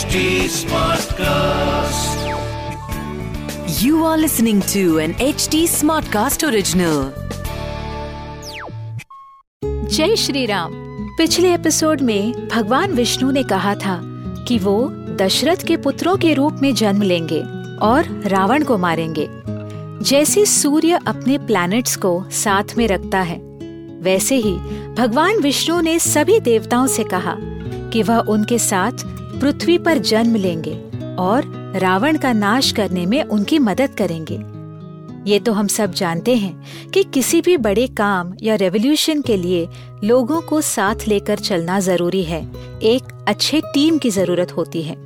HD 0.00 0.20
Smartcast. 0.48 2.20
You 3.82 4.04
are 4.04 4.16
listening 4.16 4.62
to 4.72 4.98
an 4.98 5.12
HD 5.14 5.58
Smartcast 5.72 6.44
original. 6.48 7.00
जय 9.62 10.16
श्री 10.16 10.46
राम 10.46 10.72
पिछले 11.18 11.52
episode 11.54 12.00
में 12.00 12.48
भगवान 12.48 12.92
विष्णु 12.92 13.30
ने 13.30 13.42
कहा 13.42 13.74
था 13.74 14.00
कि 14.48 14.58
वो 14.58 14.76
दशरथ 15.16 15.66
के 15.66 15.76
पुत्रों 15.76 16.16
के 16.16 16.32
रूप 16.34 16.62
में 16.62 16.72
जन्म 16.74 17.02
लेंगे 17.02 17.42
और 17.82 18.08
रावण 18.26 18.64
को 18.64 18.78
मारेंगे 18.78 19.28
जैसे 20.04 20.46
सूर्य 20.46 21.00
अपने 21.06 21.38
प्लैनेट्स 21.46 21.96
को 21.96 22.22
साथ 22.38 22.76
में 22.78 22.86
रखता 22.88 23.20
है 23.22 23.38
वैसे 24.02 24.36
ही 24.38 24.56
भगवान 24.98 25.42
विष्णु 25.42 25.80
ने 25.80 25.98
सभी 26.08 26.40
देवताओं 26.40 26.86
से 26.86 27.04
कहा 27.04 27.36
कि 27.92 28.02
वह 28.02 28.18
उनके 28.28 28.58
साथ 28.58 29.08
पृथ्वी 29.40 29.78
पर 29.78 29.98
जन्म 29.98 30.34
लेंगे 30.34 30.72
और 31.18 31.44
रावण 31.76 32.18
का 32.18 32.32
नाश 32.32 32.72
करने 32.72 33.06
में 33.06 33.22
उनकी 33.24 33.58
मदद 33.58 33.94
करेंगे। 33.94 34.38
ये 35.30 35.38
तो 35.38 35.52
हम 35.52 35.66
सब 35.66 35.92
जानते 35.92 36.34
हैं 36.36 36.90
कि 36.90 37.02
किसी 37.04 37.40
भी 37.40 37.56
बड़े 37.56 37.86
काम 37.86 38.34
या 38.42 38.54
रेवोल्यूशन 38.54 39.20
के 39.20 39.36
लिए 39.36 39.68
लोगों 40.04 40.40
को 40.40 40.60
साथ 40.60 41.06
लेकर 41.08 41.38
चलना 41.38 41.80
ज़रूरी 41.80 42.22
है। 42.22 42.42
एक 42.82 43.24
अच्छे 43.28 43.60
टीम 43.74 43.98
की 43.98 44.10
ज़रूरत 44.10 44.52
होती 44.52 44.82
है। 44.82 44.96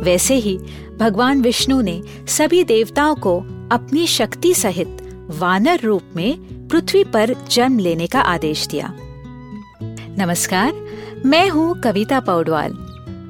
वैसे 0.00 0.34
ही 0.34 0.58
भगवान 0.98 1.42
विष्णु 1.42 1.80
ने 1.80 2.00
सभी 2.28 2.64
देवताओं 2.64 3.14
को 3.14 3.38
अपनी 3.72 4.06
शक्ति 4.06 4.54
सहित 4.54 5.02
वानर 5.30 5.80
रूप 5.80 6.02
में 6.16 6.38
पृथ्वी 6.68 7.04
पर 7.04 7.34
जन्म 7.50 7.78
लेने 7.78 8.06
का 8.06 8.20
आदेश 8.20 8.66
दिया। 8.66 8.94
नमस्कार, 10.18 10.72
मैं 11.26 11.48
हूँ 11.48 11.80
कविता 11.80 12.20
पौडवाल। 12.20 12.85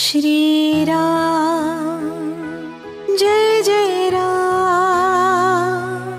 श्री 0.00 0.84
राम 0.84 2.00
जय 3.16 3.62
जय 3.62 4.10
राम 4.10 6.12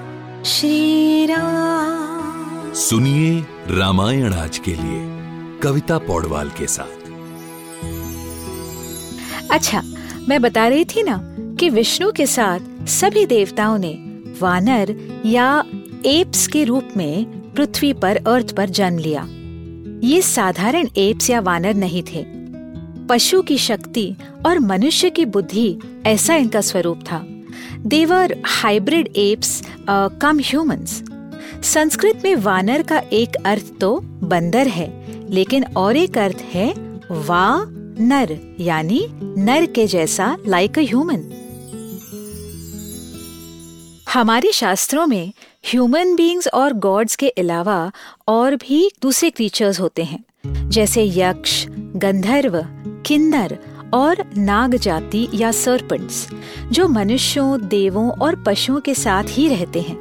श्री 0.44 1.26
राम। 1.26 2.74
सुनिए 2.74 3.46
रामायण 3.70 4.34
आज 4.34 4.58
के 4.58 4.72
लिए 4.72 5.20
कविता 5.60 5.98
पौडवाल 5.98 6.50
के 6.50 6.68
साथ। 6.68 7.12
अच्छा 9.52 9.84
मैं 10.30 10.42
बता 10.42 10.68
रही 10.68 10.86
थी 10.86 11.04
ना 11.04 11.36
कि 11.60 11.70
विष्णु 11.70 12.12
के 12.12 12.26
साथ 12.26 12.88
सभी 12.88 13.26
देवताओं 13.26 13.78
ने 13.78 13.98
वानर 14.42 14.96
या 15.26 15.66
एप्स 16.06 16.48
के 16.48 16.64
रूप 16.64 16.90
में 16.98 17.54
पृथ्वी 17.54 17.94
पर 17.94 18.20
अर्थ 18.28 18.56
पर 18.56 18.70
जन्म 18.70 18.98
लिया। 18.98 19.28
ये 20.08 20.22
साधारण 20.22 20.88
एप्स 20.98 21.30
या 21.30 21.40
वानर 21.40 21.74
नहीं 21.74 22.04
थे। 22.04 22.39
पशु 23.10 23.42
की 23.42 23.58
शक्ति 23.58 24.16
और 24.46 24.60
मनुष्य 24.60 25.10
की 25.10 25.26
बुद्धि, 25.26 25.80
ऐसा 26.06 26.36
इनका 26.36 26.62
स्वरूप 26.62 27.00
था। 27.02 27.26
They were 27.86 28.36
hybrid 28.46 29.08
apes 29.18 29.62
cum 30.22 30.40
humans 30.40 31.02
Sanskrit 31.64 32.22
में 32.24 32.36
वानर 32.36 32.82
का 32.82 33.02
एक 33.14 33.36
अर्थ 33.46 33.72
तो 33.82 34.00
बंदर 34.24 34.68
है, 34.68 34.88
लेकिन 35.30 35.66
और 35.78 35.98
एक 35.98 36.18
अर्थ 36.18 36.44
है 36.54 36.68
वा 37.12 37.66
नर 38.02 38.38
यानी 38.60 39.06
नर 39.38 39.66
के 39.66 39.88
जैसा 39.88 40.36
लाइक 40.48 40.80
अ 40.80 40.82
ह्यूमन 40.82 41.30
हमारे 44.14 44.52
शास्त्रों 44.52 45.06
में 45.08 45.32
ह्यूमन 45.66 46.16
बीइंग्स 46.16 46.48
और 46.48 46.74
गॉड्स 46.74 47.16
के 47.16 47.30
अलावा 47.30 47.92
और 48.28 48.56
भी 48.56 48.90
दूसरे 49.02 49.30
क्रीचर्स 49.30 49.80
होते 49.80 50.04
हैं, 50.04 50.24
जैसे 50.70 51.04
यक्ष, 51.06 51.66
गंधर्व 51.96 52.58
किन्नर 53.10 53.58
और 53.94 54.18
नाग 54.38 54.76
जाति 54.76 55.28
या 55.34 55.52
सर्पेंट्स 55.52 56.28
जो 56.72 56.88
मनुष्यों 56.88 57.68
देवों 57.68 58.10
और 58.12 58.36
पशुओं 58.36 58.80
के 58.80 58.94
साथ 58.94 59.24
ही 59.28 59.48
रहते 59.48 59.82
हैं। 59.82 59.98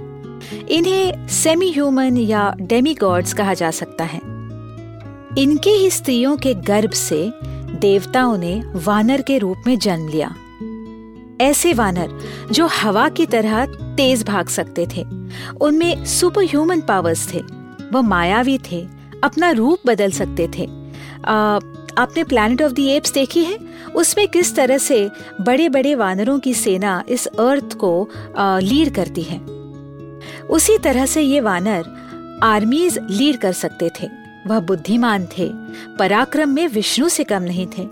इन्हें 0.69 1.29
सेमी 1.29 1.71
ह्यूमन 1.71 2.17
या 2.17 2.55
डेमी 2.61 2.95
गॉड्स 2.95 3.33
कहा 3.33 3.55
जा 3.55 3.71
सकता 3.71 4.05
है। 4.05 4.21
इनके 5.39 5.71
ही 5.71 5.91
स्त्रियों 5.91 6.37
के 6.37 6.55
गर्भ 6.55 6.91
से 6.91 7.33
देवताओं 7.79 8.37
ने 8.39 8.63
वानर 8.75 9.23
के 9.23 9.39
रूप 9.39 9.57
में 9.67 9.79
जन्म 9.79 10.09
लिया। 10.09 10.35
ऐसे 11.41 11.73
वानर 11.73 12.19
जो 12.53 12.67
हवा 12.67 13.09
की 13.09 13.27
तरह 13.27 13.65
तेज 13.97 14.25
भाग 14.25 14.49
सकते 14.49 14.87
थे 14.97 15.05
उनमें 15.61 16.05
सुपर 16.05 16.45
ह्यूमन 16.45 16.81
पावर्स 16.81 17.35
थे 17.35 17.43
वह 17.93 18.01
मायावी 18.01 18.59
थे 18.73 18.87
अपना 19.25 19.51
रूप 19.51 19.79
बदल 19.87 20.11
सकते 20.11 20.49
थे। 20.59 20.71
आ, 21.25 21.59
आपने 21.99 22.25
प्लैनेट 22.25 22.63
ऑफ़ 22.63 22.73
द 22.73 22.79
एप्स 22.79 23.13
देखी 23.13 23.45
है? 23.45 23.59
उसमें 23.95 24.27
किस 24.29 24.55
तरह 24.57 24.79
से 24.79 25.11
बड़े 25.41 25.69
बड़े 25.69 25.95
वानरों 25.95 26.39
की 26.39 26.55
सेना 26.55 27.03
इस 27.09 27.27
अर्थ 27.27 27.75
को 27.75 28.09
लीड 28.39 28.95
करती 28.95 29.23
है? 29.23 29.39
उसी 30.51 30.79
तरह 30.79 31.07
से 31.07 31.23
ये 31.23 31.41
वानर 31.41 32.41
आर्मीज 32.43 32.99
लीड 33.11 33.37
कर 33.37 33.53
सकते 33.53 33.91
थे। 34.01 34.09
वह 34.47 34.61
बुद्धिमान 34.61 35.27
थे, 35.39 35.51
पराक्रम 35.99 36.49
में 36.49 36.67
विष्णु 36.69 37.09
से 37.09 37.25
कम 37.25 37.43
नहीं 37.43 37.67
थे। 37.67 37.87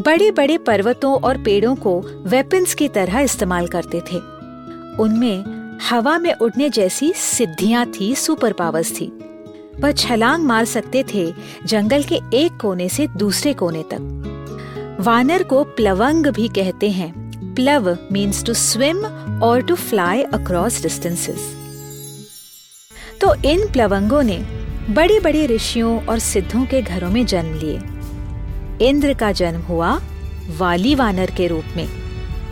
बड़े 0.00 0.30
बड़े 0.30 0.58
पर्वतों 0.58 1.14
और 1.20 1.38
पेड़ों 1.38 1.74
को 1.76 2.00
वेपन्स 2.26 2.74
की 2.74 2.88
तरह 2.88 3.18
इस्तेमाल 3.20 3.66
करते 3.66 4.00
थे। 4.00 4.16
उनमें 4.98 5.44
हवा 5.90 6.18
में 6.18 6.32
उड़ने 6.34 6.70
जैसी 6.70 7.12
सिद्धियाँ 7.12 7.86
थी 8.00 8.14
सुपर 8.14 8.52
पावर्स 8.52 8.90
थी। 9.00 9.12
वह 9.80 9.92
छलांग 9.92 10.44
मार 10.44 10.64
सकते 10.64 11.04
थे 11.14 11.32
जंगल 11.66 12.02
के 12.02 12.20
एक 12.34 12.56
कोने 12.60 12.88
से 12.88 13.06
दूसरे 13.16 13.52
कोने 13.52 13.82
तक। 13.92 14.98
वानर 15.00 15.42
को 15.42 15.62
प्लवंग 15.64 16.26
भी 16.26 16.48
कहते 16.48 16.90
हैं। 16.90 17.54
प्लव 17.54 17.96
मीन्स 18.12 18.44
टू 18.44 18.54
स्विम 18.54 19.04
और 19.42 19.62
टू 19.62 19.74
फ्लाई 19.74 20.22
अक्रॉस 20.22 20.82
डिस्टेंसेस 20.82 21.54
तो 23.20 23.34
इन 23.44 23.66
प्लवंगों 23.72 24.22
ने 24.22 24.36
बड़े 24.90 25.20
बड़े 25.20 25.46
ऋषियों 25.46 26.06
और 26.06 26.18
सिद्धों 26.18 26.64
के 26.66 26.82
घरों 26.82 27.10
में 27.10 27.24
जन्म 27.26 27.54
लिए। 27.54 28.88
इंद्र 28.88 29.14
का 29.14 29.32
जन्म 29.32 29.60
हुआ 29.60 30.00
वाली 30.58 30.94
वानर 30.94 31.30
के 31.30 31.46
रूप 31.46 31.64
में। 31.76 31.88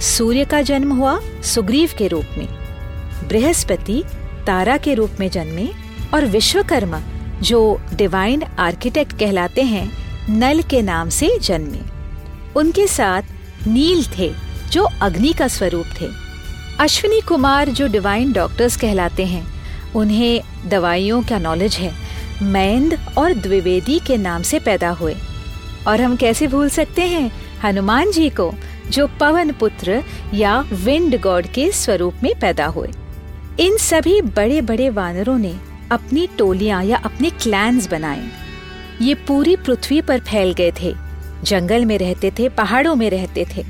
सूर्य 0.00 0.44
का 0.44 0.62
जन्म 0.62 0.92
हुआ 0.92 1.18
सुग्रीव 1.44 1.90
के 1.98 2.08
रूप 2.08 2.26
में। 2.38 2.46
बृहस्पति 3.28 4.02
तारा 4.46 4.76
के 4.76 4.94
रूप 4.94 5.10
में 5.20 5.30
जन्मे 5.30 5.68
और 6.14 6.24
विश्वकर्मा, 6.24 7.00
जो 7.42 7.80
डिवाइन 7.94 8.42
आर्किटेक्ट 8.42 9.12
कहलाते 9.12 9.62
हैं, 9.62 9.92
नल 10.30 10.62
के 10.62 10.82
नाम 10.82 11.08
से 11.08 11.38
जन्मे। 11.42 11.80
उनके 12.56 12.86
साथ 12.86 13.22
नील 13.66 14.04
थे, 14.18 14.32
जो 14.72 14.88
अग्नि 15.02 15.32
का 15.32 15.48
स्वरूप 15.48 15.86
थे। 16.00 16.08
अश्विनी 16.80 17.20
कुमार 17.20 17.68
जो 17.68 17.86
डिवाइन 17.86 18.32
डॉक्टर्स 18.32 18.76
कहलाते 18.76 19.24
हैं, 19.24 19.46
उन्हें 19.94 20.42
दवाइयों 20.66 21.22
का 21.22 21.38
नॉलेज 21.38 21.74
है 21.74 21.94
मैंद 22.42 22.98
और 23.18 23.34
द्विवेदी 23.34 23.98
के 23.98 24.16
नाम 24.16 24.42
से 24.42 24.58
पैदा 24.58 24.90
हुए। 24.90 25.16
और 25.88 26.00
हम 26.00 26.16
कैसे 26.16 26.46
भूल 26.46 26.68
सकते 26.68 27.02
हैं 27.02 27.32
हनुमान 27.64 28.12
जी 28.12 28.30
को, 28.30 28.54
जो 28.90 29.06
पवन 29.06 29.52
पुत्र 29.52 30.04
या 30.34 30.64
विंड 30.72 31.20
गॉड 31.20 31.46
के 31.46 31.72
स्वरूप 31.72 32.14
में 32.22 32.40
पैदा 32.40 32.66
हुए। 32.66 32.88
इन 33.60 33.76
सभी 33.76 34.20
बड़े 34.22 34.60
बड़े 34.60 34.90
वानरों 34.90 35.38
ने 35.38 35.54
अपनी 35.90 36.26
टोलियाँ 36.38 36.84
या 36.84 36.96
अपने 36.96 37.30
क्लैंस 37.30 37.88
बनाए। 37.88 38.28
ये 39.02 39.14
पूरी 39.14 39.56
पृथ्वी 39.56 40.00
पर 40.00 40.20
फैल 40.20 40.52
गए 40.52 40.72
थे। 40.82 40.94
जंगल 41.44 41.84
में 41.84 41.98
रहते 41.98 42.30
थे, 42.30 42.48
पहाड़ों 42.48 42.94
में 42.94 43.10
रहते 43.10 43.46
थे। 43.56 43.64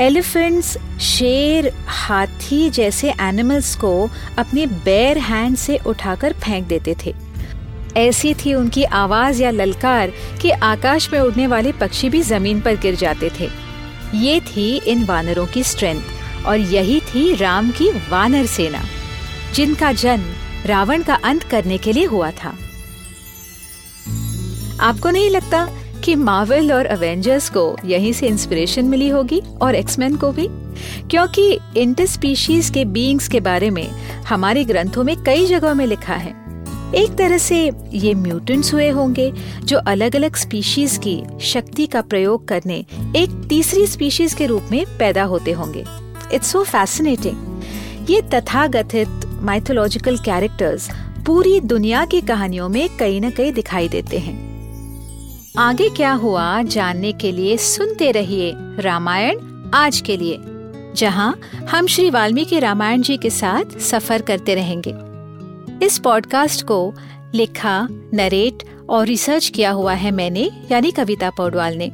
एलिफेंट्स 0.00 0.76
शेर, 1.00 1.72
हाथी 1.86 2.70
जैसे 2.70 3.10
एनिमल्स 3.20 3.74
को 3.76 4.10
अपने 4.38 4.66
बेर 4.66 5.18
हैंड 5.18 5.56
से 5.56 5.78
उठाकर 5.86 6.32
फेंक 6.32 6.66
देते 6.66 6.96
थे। 7.06 7.14
ऐसी 7.96 8.34
थी 8.34 8.54
उनकी 8.54 8.84
आवाज़ 8.84 9.42
या 9.42 9.50
ललकार 9.50 10.12
कि 10.42 10.50
आकाश 10.50 11.12
में 11.12 11.20
उड़ने 11.20 11.46
वाले 11.46 11.72
पक्षी 11.72 12.08
भी 12.08 12.22
ज़मीन 12.22 12.60
पर 12.60 12.76
गिर 12.76 12.94
जाते 12.94 13.30
थे। 13.40 13.48
ये 14.14 14.40
थी 14.40 14.76
इन 14.76 15.04
वानरों 15.04 15.46
की 15.46 15.62
स्ट्रेंथ 15.62 16.46
और 16.46 16.58
यही 16.58 17.00
थी 17.00 17.34
राम 17.34 17.70
की 17.70 17.90
वानर 18.10 18.46
सेना, 18.46 18.82
जिनका 19.54 19.92
जन्म 19.92 20.24
रावण 20.66 21.02
का 21.02 21.14
अंत 21.14 21.42
करने 21.42 21.78
के 21.78 21.92
लिए 21.92 22.04
हुआ 22.04 22.30
था। 22.30 22.56
आपको 24.80 25.10
नहीं 25.10 25.30
लगता 25.30 25.68
कि 26.04 26.14
मार्वल 26.14 26.72
और 26.72 26.86
अवेंजर्स 26.86 27.50
को 27.50 27.76
यहीं 27.84 28.12
से 28.12 28.26
इंस्पिरेशन 28.26 28.84
मिली 28.84 29.08
होगी 29.08 29.42
और 29.62 29.74
एक्समैन 29.74 30.16
को 30.16 30.32
भी? 30.32 30.48
क्योंकि 31.10 31.58
इंटरस्पीशीज 31.76 32.70
के 32.70 32.84
बीइंग्स 32.84 33.28
के 33.28 33.40
बारे 33.40 33.70
में 33.70 33.88
हमारे 34.22 34.64
ग्रंथों 34.64 35.04
में 35.04 35.16
कई 35.22 35.46
जगहों 35.46 35.74
में 35.74 35.86
लिखा 35.86 36.14
है। 36.14 36.34
एक 36.94 37.16
तरह 37.16 37.38
से 37.38 37.72
ये 37.92 38.14
म्यूटेंट्स 38.14 38.74
हुए 38.74 38.88
होंगे 38.88 39.32
जो 39.64 39.78
अलग 39.78 40.16
अलग 40.16 40.36
स्पीशीज 40.36 41.00
की 41.06 41.22
शक्ति 41.40 41.86
का 41.86 42.00
प्रयोग 42.00 42.48
करने 42.48 42.84
एक 43.16 43.46
तीसरी 43.48 43.86
स्पीशीज 43.86 44.34
के 44.34 44.46
रूप 44.46 44.68
में 44.70 44.84
पैदा 44.98 45.22
होते 45.22 45.52
होंगे। 45.52 45.84
इट्स 46.32 46.46
सो 46.46 46.64
फैसिनेटिंग 46.64 47.62
ये 48.10 48.22
तथागथित 48.34 49.25
माइथोलॉजिकल 49.46 50.16
कैरेक्टर्स 50.18 50.88
पूरी 51.26 51.60
दुनिया 51.60 52.04
की 52.04 52.20
कहानियों 52.20 52.68
में 52.68 52.88
कहीं 52.96 53.20
न 53.20 53.30
कहीं 53.30 53.52
दिखाई 53.52 53.88
देते 53.88 54.18
हैं। 54.18 54.34
आगे 55.58 55.88
क्या 55.88 56.12
हुआ 56.12 56.62
जानने 56.62 57.12
के 57.12 57.32
लिए 57.32 57.56
सुनते 57.56 58.10
रहिए 58.10 58.52
रामायण 58.56 59.38
आज 59.74 60.00
के 60.00 60.16
लिए, 60.16 60.38
जहाँ 60.96 61.40
हम 61.70 61.86
श्री 61.86 62.10
वाल्मीकि 62.10 62.58
रामायण 62.58 63.02
जी 63.02 63.16
के 63.16 63.30
साथ 63.30 63.78
सफ़र 63.78 64.22
करते 64.22 64.54
रहेंगे। 64.54 64.94
इस 65.86 65.98
पॉडकास्ट 65.98 66.64
को 66.64 66.94
लिखा 67.34 67.88
नरेट 68.14 68.62
और 68.88 69.06
रिसर्च 69.06 69.48
किया 69.48 69.70
हुआ 69.70 69.92
है 69.92 70.10
मैंने, 70.10 70.50
यानी 70.72 70.90
कविता 70.90 71.30
पौडवाल 71.30 71.80
ने। 71.82 71.92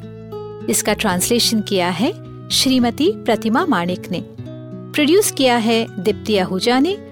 इसका 0.73 0.93
ट्रांसलेशन 0.93 1.61
किया 1.61 1.89
है 1.91 2.13
श्रीमती 2.49 3.13
प्रतिमा 3.13 3.67
माणिक 3.67 4.11
ने। 4.11 4.25
प्रोड्यूस 4.95 5.31
किया 5.31 5.57
है 5.57 5.87
दीप्ति 6.03 6.39
आहूजा 6.39 6.79
ने। 6.79 7.12